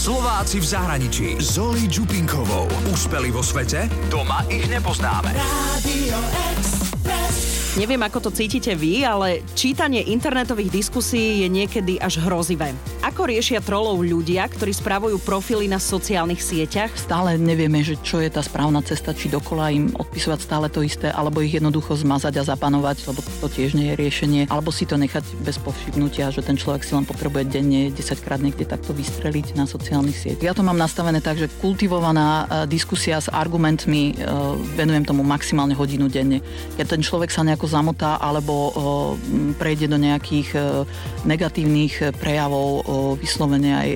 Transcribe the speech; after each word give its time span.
Slováci 0.00 0.64
v 0.64 0.64
zahraničí. 0.64 1.36
Zoli 1.44 1.84
Čupinkovou. 1.84 2.64
Úspeli 2.88 3.28
vo 3.28 3.44
svete? 3.44 3.84
Doma 4.08 4.48
ich 4.48 4.64
nepoznáme. 4.64 5.28
Radio. 5.36 6.39
Neviem, 7.78 8.02
ako 8.02 8.18
to 8.26 8.30
cítite 8.34 8.74
vy, 8.74 9.06
ale 9.06 9.46
čítanie 9.54 10.02
internetových 10.10 10.74
diskusí 10.82 11.46
je 11.46 11.46
niekedy 11.46 12.02
až 12.02 12.18
hrozivé. 12.18 12.74
Ako 13.06 13.30
riešia 13.30 13.62
trolov 13.62 14.02
ľudia, 14.02 14.42
ktorí 14.50 14.74
spravujú 14.74 15.22
profily 15.22 15.70
na 15.70 15.78
sociálnych 15.78 16.42
sieťach? 16.42 16.90
Stále 16.98 17.38
nevieme, 17.38 17.78
že 17.86 17.94
čo 18.02 18.18
je 18.18 18.26
tá 18.26 18.42
správna 18.42 18.82
cesta, 18.82 19.14
či 19.14 19.30
dokola 19.30 19.70
im 19.70 19.86
odpisovať 19.94 20.38
stále 20.42 20.66
to 20.66 20.82
isté, 20.82 21.14
alebo 21.14 21.46
ich 21.46 21.54
jednoducho 21.54 21.94
zmazať 21.94 22.42
a 22.42 22.48
zapanovať, 22.50 23.06
lebo 23.06 23.22
to 23.38 23.46
tiež 23.46 23.78
nie 23.78 23.94
je 23.94 24.02
riešenie, 24.02 24.42
alebo 24.50 24.74
si 24.74 24.82
to 24.82 24.98
nechať 24.98 25.22
bez 25.46 25.62
povšimnutia, 25.62 26.34
že 26.34 26.42
ten 26.42 26.58
človek 26.58 26.82
si 26.82 26.98
len 26.98 27.06
potrebuje 27.06 27.54
denne 27.54 27.94
10 27.94 28.02
krát 28.18 28.42
niekde 28.42 28.66
takto 28.66 28.90
vystreliť 28.90 29.54
na 29.54 29.70
sociálnych 29.70 30.18
sieťach. 30.18 30.42
Ja 30.42 30.58
to 30.58 30.66
mám 30.66 30.74
nastavené 30.76 31.22
tak, 31.22 31.38
že 31.38 31.46
kultivovaná 31.62 32.66
e, 32.66 32.66
diskusia 32.66 33.22
s 33.22 33.30
argumentmi 33.30 34.18
e, 34.18 34.26
venujem 34.74 35.06
tomu 35.06 35.22
maximálne 35.22 35.78
hodinu 35.78 36.10
denne. 36.10 36.42
Keď 36.74 36.98
ten 36.98 37.02
človek 37.06 37.30
sa 37.30 37.46
nejak 37.46 37.59
nejako 37.60 37.76
zamotá 37.76 38.16
alebo 38.16 38.72
prejde 39.60 39.84
do 39.84 40.00
nejakých 40.00 40.56
negatívnych 41.28 42.16
prejavov, 42.16 42.88
vyslovene 43.20 43.76
aj 43.76 43.88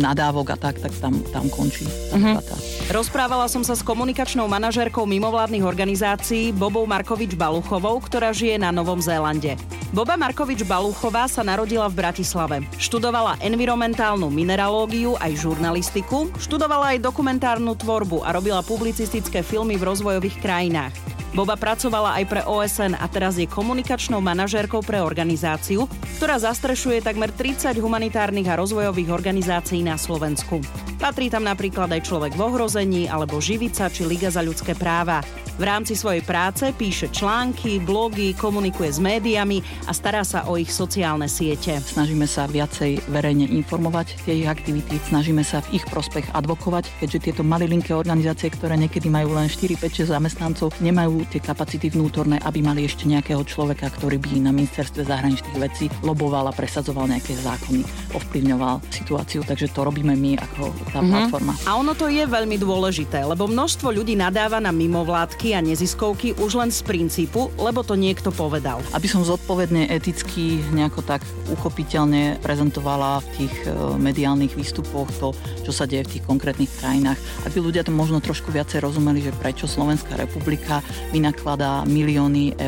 nadávok 0.00 0.56
a 0.56 0.56
tak, 0.56 0.80
tak 0.80 0.96
tam, 0.96 1.20
tam 1.28 1.44
končí 1.52 1.84
uh-huh. 1.84 2.40
Rozprávala 2.88 3.52
som 3.52 3.60
sa 3.60 3.76
s 3.76 3.84
komunikačnou 3.84 4.48
manažérkou 4.48 5.04
mimovládnych 5.04 5.60
organizácií 5.60 6.56
Bobou 6.56 6.88
Markovič 6.88 7.36
Baluchovou, 7.36 8.00
ktorá 8.00 8.32
žije 8.32 8.56
na 8.56 8.72
Novom 8.72 9.04
Zélande. 9.04 9.60
Boba 9.92 10.16
Markovič 10.16 10.64
Baluchová 10.64 11.28
sa 11.28 11.44
narodila 11.44 11.92
v 11.92 12.00
Bratislave. 12.00 12.64
Študovala 12.80 13.36
environmentálnu 13.44 14.32
mineralógiu 14.32 15.20
aj 15.20 15.36
žurnalistiku, 15.36 16.32
študovala 16.40 16.96
aj 16.96 17.04
dokumentárnu 17.04 17.76
tvorbu 17.76 18.24
a 18.24 18.32
robila 18.32 18.64
publicistické 18.64 19.44
filmy 19.44 19.76
v 19.76 19.84
rozvojových 19.84 20.40
krajinách. 20.40 20.96
Boba 21.34 21.58
pracovala 21.58 22.16
aj 22.16 22.24
pre 22.32 22.40
OSN 22.48 22.85
a 22.94 23.08
teraz 23.10 23.40
je 23.40 23.50
komunikačnou 23.50 24.22
manažérkou 24.22 24.84
pre 24.86 25.02
organizáciu, 25.02 25.90
ktorá 26.22 26.38
zastrešuje 26.38 27.02
takmer 27.02 27.34
30 27.34 27.74
humanitárnych 27.82 28.46
a 28.46 28.60
rozvojových 28.60 29.10
organizácií 29.10 29.82
na 29.82 29.98
Slovensku. 29.98 30.62
Patrí 31.02 31.26
tam 31.26 31.42
napríklad 31.48 31.90
aj 31.90 32.06
človek 32.06 32.32
v 32.38 32.44
ohrození 32.46 33.02
alebo 33.10 33.42
Živica 33.42 33.90
či 33.90 34.06
Liga 34.06 34.28
za 34.28 34.44
ľudské 34.44 34.76
práva. 34.76 35.24
V 35.56 35.64
rámci 35.64 35.96
svojej 35.96 36.20
práce 36.20 36.68
píše 36.76 37.08
články, 37.08 37.80
blogy, 37.80 38.36
komunikuje 38.36 38.92
s 38.92 39.00
médiami 39.00 39.64
a 39.88 39.96
stará 39.96 40.20
sa 40.20 40.44
o 40.52 40.60
ich 40.60 40.68
sociálne 40.68 41.32
siete. 41.32 41.80
Snažíme 41.80 42.28
sa 42.28 42.44
viacej 42.44 43.08
verejne 43.08 43.48
informovať 43.48 44.20
tie 44.28 44.44
ich 44.44 44.48
aktivity, 44.52 45.00
snažíme 45.08 45.40
sa 45.40 45.64
v 45.64 45.80
ich 45.80 45.84
prospech 45.88 46.28
advokovať, 46.36 47.00
keďže 47.00 47.18
tieto 47.24 47.40
malilinké 47.40 47.96
organizácie, 47.96 48.52
ktoré 48.52 48.76
niekedy 48.76 49.08
majú 49.08 49.32
len 49.32 49.48
4, 49.48 49.80
5, 49.80 50.04
6 50.04 50.12
zamestnancov, 50.12 50.76
nemajú 50.84 51.24
tie 51.32 51.40
kapacity 51.40 51.88
vnútorné, 51.88 52.36
aby 52.44 52.60
mali 52.60 52.75
ešte 52.84 53.08
nejakého 53.08 53.40
človeka, 53.46 53.88
ktorý 53.88 54.20
by 54.20 54.44
na 54.44 54.52
ministerstve 54.52 55.08
zahraničných 55.08 55.56
vecí 55.56 55.86
loboval 56.04 56.50
a 56.50 56.52
presadzoval 56.52 57.08
nejaké 57.08 57.32
zákony, 57.38 57.86
ovplyvňoval 58.12 58.84
situáciu. 58.92 59.46
Takže 59.46 59.72
to 59.72 59.86
robíme 59.86 60.12
my 60.12 60.36
ako 60.36 60.74
tá 60.90 61.00
mm-hmm. 61.00 61.12
platforma. 61.14 61.52
A 61.64 61.78
ono 61.78 61.96
to 61.96 62.10
je 62.10 62.26
veľmi 62.26 62.58
dôležité, 62.58 63.22
lebo 63.22 63.46
množstvo 63.46 63.94
ľudí 63.94 64.18
nadáva 64.18 64.58
na 64.58 64.74
mimovládky 64.74 65.54
a 65.54 65.62
neziskovky 65.62 66.34
už 66.36 66.58
len 66.58 66.70
z 66.74 66.82
princípu, 66.82 67.54
lebo 67.56 67.86
to 67.86 67.94
niekto 67.94 68.34
povedal. 68.34 68.82
Aby 68.90 69.06
som 69.06 69.22
zodpovedne, 69.22 69.86
eticky, 69.86 70.58
nejako 70.74 71.06
tak 71.06 71.22
uchopiteľne 71.54 72.42
prezentovala 72.42 73.22
v 73.22 73.28
tých 73.38 73.54
e, 73.64 73.70
mediálnych 74.02 74.58
výstupoch 74.58 75.06
to, 75.22 75.30
čo 75.62 75.70
sa 75.70 75.86
deje 75.86 76.02
v 76.02 76.12
tých 76.18 76.24
konkrétnych 76.26 76.72
krajinách, 76.82 77.18
aby 77.46 77.62
ľudia 77.62 77.86
to 77.86 77.94
možno 77.94 78.18
trošku 78.18 78.50
viacej 78.50 78.82
rozumeli, 78.82 79.22
že 79.22 79.36
prečo 79.38 79.70
Slovenská 79.70 80.18
republika 80.18 80.82
vynakladá 81.14 81.86
milióny 81.86 82.58
eur 82.58 82.65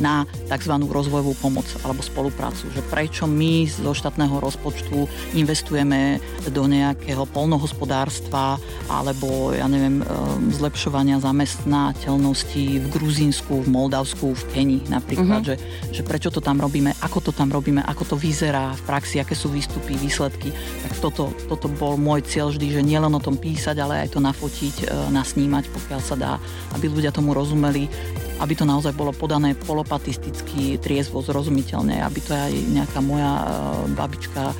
na 0.00 0.24
tzv. 0.48 0.74
rozvojovú 0.80 1.36
pomoc 1.44 1.68
alebo 1.84 2.00
spoluprácu, 2.00 2.72
že 2.72 2.80
prečo 2.88 3.28
my 3.28 3.68
zo 3.68 3.92
štátneho 3.92 4.40
rozpočtu 4.40 5.04
investujeme 5.36 6.24
do 6.48 6.64
nejakého 6.64 7.28
polnohospodárstva 7.28 8.56
alebo, 8.88 9.52
ja 9.52 9.68
neviem, 9.68 10.00
e, 10.00 10.04
zlepšovania 10.56 11.20
zamestnateľ 11.20 12.14
zraniteľnosti 12.14 12.64
v 12.78 12.86
Gruzínsku, 12.94 13.52
v 13.66 13.68
Moldavsku, 13.68 14.26
v 14.34 14.42
Keni 14.54 14.78
napríklad, 14.86 15.42
uh-huh. 15.42 15.58
že, 15.90 15.90
že 15.90 16.02
prečo 16.06 16.30
to 16.30 16.38
tam 16.38 16.62
robíme, 16.62 16.94
ako 17.02 17.30
to 17.30 17.32
tam 17.34 17.50
robíme, 17.50 17.82
ako 17.82 18.14
to 18.14 18.16
vyzerá 18.16 18.70
v 18.78 18.82
praxi, 18.86 19.18
aké 19.18 19.34
sú 19.34 19.50
výstupy, 19.50 19.98
výsledky. 19.98 20.54
Tak 20.86 20.92
toto, 21.02 21.34
toto 21.50 21.66
bol 21.66 21.98
môj 21.98 22.22
cieľ 22.22 22.54
vždy, 22.54 22.78
že 22.78 22.86
nielen 22.86 23.10
o 23.10 23.20
tom 23.22 23.34
písať, 23.34 23.76
ale 23.82 24.06
aj 24.06 24.14
to 24.14 24.20
nafotiť, 24.22 24.76
e, 24.84 25.10
nasnímať, 25.10 25.64
pokiaľ 25.74 26.00
sa 26.00 26.14
dá, 26.14 26.32
aby 26.78 26.86
ľudia 26.86 27.10
tomu 27.10 27.34
rozumeli, 27.34 27.90
aby 28.42 28.54
to 28.58 28.66
naozaj 28.66 28.94
bolo 28.94 29.14
podané 29.14 29.54
polopatisticky, 29.54 30.78
triezvo, 30.82 31.22
zrozumiteľné, 31.22 32.02
aby 32.02 32.20
to 32.22 32.32
aj 32.34 32.52
nejaká 32.74 32.98
moja 32.98 33.30
e, 33.30 33.44
babička 33.94 34.42
e, 34.50 34.54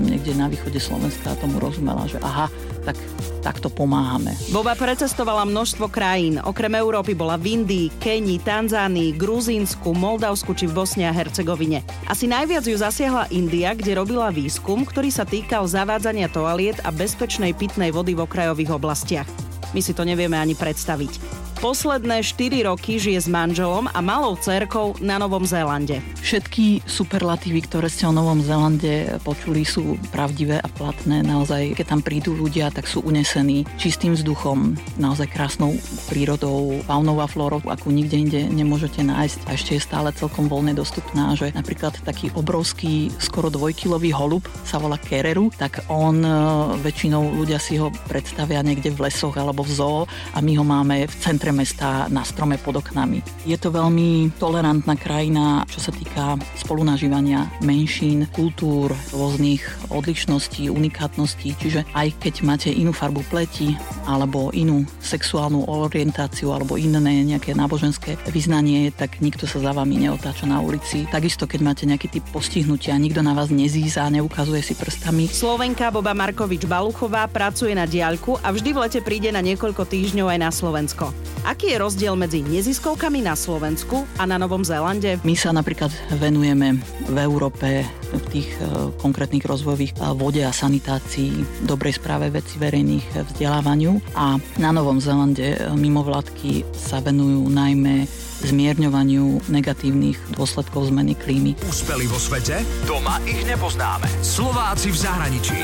niekde 0.00 0.32
na 0.36 0.48
východe 0.48 0.80
Slovenska 0.80 1.36
tomu 1.36 1.60
rozumela, 1.60 2.08
že 2.08 2.16
aha, 2.24 2.48
tak 2.84 2.96
takto 3.40 3.72
pomáhame. 3.72 4.36
Boba 4.52 4.76
precestovala 4.76 5.48
množstvo 5.48 5.88
krajín. 5.88 6.40
Okrem 6.44 6.76
Európy 6.76 7.16
bola 7.16 7.40
v 7.40 7.60
Indii, 7.60 7.92
Kenii, 8.00 8.40
Tanzánii, 8.40 9.16
Gruzínsku, 9.16 9.96
Moldavsku 9.96 10.52
či 10.52 10.68
v 10.68 10.76
Bosne 10.76 11.08
a 11.08 11.12
Hercegovine. 11.12 11.84
Asi 12.08 12.28
najviac 12.28 12.68
ju 12.68 12.76
zasiahla 12.76 13.32
India, 13.32 13.72
kde 13.72 13.96
robila 13.96 14.28
výskum, 14.28 14.84
ktorý 14.84 15.08
sa 15.08 15.24
týkal 15.24 15.64
zavádzania 15.64 16.28
toaliet 16.28 16.80
a 16.84 16.92
bezpečnej 16.92 17.56
pitnej 17.56 17.92
vody 17.92 18.12
v 18.12 18.24
okrajových 18.28 18.76
oblastiach. 18.76 19.28
My 19.72 19.80
si 19.80 19.96
to 19.96 20.04
nevieme 20.04 20.36
ani 20.36 20.58
predstaviť. 20.58 21.39
Posledné 21.60 22.24
4 22.24 22.72
roky 22.72 22.96
žije 22.96 23.20
s 23.20 23.28
manželom 23.28 23.84
a 23.92 24.00
malou 24.00 24.32
cerkou 24.32 24.96
na 24.96 25.20
Novom 25.20 25.44
Zélande. 25.44 26.00
Všetky 26.24 26.88
superlatívy, 26.88 27.68
ktoré 27.68 27.92
ste 27.92 28.08
o 28.08 28.16
Novom 28.16 28.40
Zélande 28.40 29.20
počuli, 29.20 29.68
sú 29.68 30.00
pravdivé 30.08 30.56
a 30.56 30.68
platné. 30.72 31.20
Naozaj, 31.20 31.76
keď 31.76 31.84
tam 31.84 32.00
prídu 32.00 32.32
ľudia, 32.32 32.72
tak 32.72 32.88
sú 32.88 33.04
unesení 33.04 33.68
čistým 33.76 34.16
vzduchom, 34.16 34.72
naozaj 34.96 35.28
krásnou 35.28 35.76
prírodou, 36.08 36.80
faunou 36.88 37.20
a 37.20 37.28
flórou, 37.28 37.60
akú 37.68 37.92
nikde 37.92 38.16
inde 38.16 38.40
nemôžete 38.48 39.04
nájsť. 39.04 39.44
A 39.44 39.52
ešte 39.52 39.76
je 39.76 39.84
stále 39.84 40.16
celkom 40.16 40.48
voľne 40.48 40.72
dostupná, 40.72 41.36
že 41.36 41.52
napríklad 41.52 41.92
taký 42.08 42.32
obrovský, 42.40 43.12
skoro 43.20 43.52
dvojkilový 43.52 44.16
holub 44.16 44.48
sa 44.64 44.80
volá 44.80 44.96
Kereru, 44.96 45.52
tak 45.60 45.84
on 45.92 46.24
e, 46.24 46.32
väčšinou 46.80 47.36
ľudia 47.36 47.60
si 47.60 47.76
ho 47.76 47.92
predstavia 48.08 48.64
niekde 48.64 48.96
v 48.96 49.12
lesoch 49.12 49.36
alebo 49.36 49.60
v 49.60 49.76
zoo 49.76 50.00
a 50.32 50.40
my 50.40 50.56
ho 50.56 50.64
máme 50.64 51.04
v 51.04 51.14
centre 51.20 51.49
centre 51.50 51.58
mesta 51.60 52.06
na 52.08 52.22
strome 52.22 52.56
pod 52.62 52.78
oknami. 52.78 53.22
Je 53.42 53.58
to 53.58 53.74
veľmi 53.74 54.30
tolerantná 54.38 54.94
krajina, 54.94 55.66
čo 55.66 55.82
sa 55.82 55.90
týka 55.90 56.38
spolunažívania 56.54 57.50
menšín, 57.66 58.30
kultúr, 58.30 58.94
rôznych 59.10 59.62
odlišností, 59.90 60.70
unikátností, 60.70 61.58
čiže 61.58 61.82
aj 61.92 62.14
keď 62.22 62.34
máte 62.46 62.70
inú 62.70 62.94
farbu 62.94 63.26
pleti 63.26 63.74
alebo 64.06 64.54
inú 64.54 64.86
sexuálnu 65.02 65.66
orientáciu 65.66 66.54
alebo 66.54 66.78
iné 66.78 67.02
nejaké 67.26 67.56
náboženské 67.58 68.14
vyznanie, 68.30 68.94
tak 68.94 69.18
nikto 69.18 69.50
sa 69.50 69.58
za 69.58 69.72
vami 69.74 70.06
neotáča 70.06 70.46
na 70.46 70.62
ulici. 70.62 71.10
Takisto, 71.10 71.50
keď 71.50 71.60
máte 71.66 71.84
nejaký 71.84 72.08
typ 72.14 72.24
postihnutia, 72.30 72.94
nikto 72.94 73.26
na 73.26 73.34
vás 73.34 73.50
nezíza, 73.50 74.06
neukazuje 74.12 74.62
si 74.62 74.74
prstami. 74.78 75.26
Slovenka 75.26 75.90
Boba 75.90 76.14
Markovič 76.14 76.68
Baluchová 76.68 77.26
pracuje 77.26 77.74
na 77.74 77.88
diaľku 77.90 78.38
a 78.38 78.54
vždy 78.54 78.70
v 78.70 78.80
lete 78.86 79.00
príde 79.02 79.30
na 79.34 79.42
niekoľko 79.42 79.82
týždňov 79.88 80.26
aj 80.30 80.38
na 80.38 80.50
Slovensko. 80.52 81.10
Aký 81.40 81.72
je 81.72 81.80
rozdiel 81.80 82.12
medzi 82.20 82.44
neziskovkami 82.44 83.24
na 83.24 83.32
Slovensku 83.32 84.04
a 84.20 84.28
na 84.28 84.36
Novom 84.36 84.60
Zélande? 84.60 85.16
My 85.24 85.32
sa 85.32 85.56
napríklad 85.56 85.88
venujeme 86.20 86.76
v 87.08 87.16
Európe 87.16 87.80
v 88.12 88.24
tých 88.28 88.48
e, 88.60 88.92
konkrétnych 89.00 89.48
rozvojových 89.48 89.96
e, 89.96 89.98
vode 90.12 90.44
a 90.44 90.52
sanitácii, 90.52 91.64
dobrej 91.64 91.96
správe 91.96 92.28
veci 92.28 92.60
verejných 92.60 93.06
e, 93.16 93.24
vzdelávaniu 93.24 93.96
a 94.12 94.36
na 94.60 94.70
Novom 94.74 95.00
Zélande 95.00 95.56
mimovládky 95.72 96.76
sa 96.76 97.00
venujú 97.00 97.48
najmä 97.48 98.04
zmierňovaniu 98.44 99.48
negatívnych 99.48 100.20
dôsledkov 100.36 100.92
zmeny 100.92 101.16
klímy. 101.16 101.56
Úspeli 101.64 102.04
vo 102.04 102.20
svete? 102.20 102.60
Doma 102.84 103.20
ich 103.24 103.44
nepoznáme. 103.48 104.08
Slováci 104.20 104.92
v 104.92 104.96
zahraničí. 104.96 105.58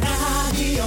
Radio 0.00 0.84